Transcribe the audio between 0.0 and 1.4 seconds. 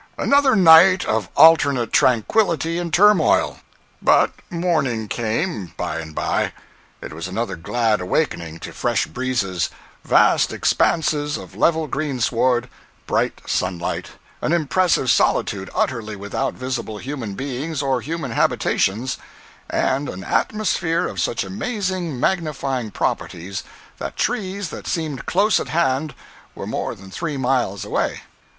Another night of